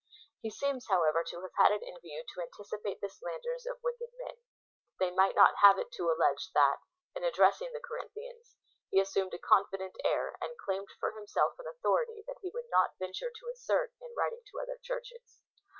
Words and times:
He 0.41 0.49
seems, 0.49 0.87
however, 0.89 1.23
to 1.25 1.41
have 1.43 1.53
had 1.57 1.71
it 1.71 1.83
in 1.83 1.99
view 2.01 2.23
to 2.33 2.41
anticipate 2.41 3.01
the 3.01 3.07
slanders 3.09 3.67
of 3.67 3.83
wicked 3.83 4.09
men, 4.17 4.33
that 4.39 4.41
they 4.97 5.11
might 5.11 5.35
not 5.35 5.53
have 5.61 5.77
it 5.77 5.91
to 5.91 6.09
allege 6.09 6.49
that, 6.55 6.77
in 7.15 7.23
addressing 7.23 7.71
the 7.71 7.79
Corinthians, 7.79 8.55
he 8.89 8.99
assumed 8.99 9.35
a 9.35 9.37
confident 9.37 9.95
air, 10.03 10.39
and 10.41 10.57
claimed 10.57 10.87
for 10.99 11.11
himself 11.11 11.53
an 11.59 11.67
authority 11.67 12.23
that 12.25 12.39
he 12.41 12.49
would 12.49 12.65
not 12.71 12.97
venture 12.97 13.29
to 13.29 13.49
assert 13.53 13.93
in 14.01 14.15
writing 14.17 14.41
to 14.51 14.59
other 14.59 14.79
Churches. 14.81 15.43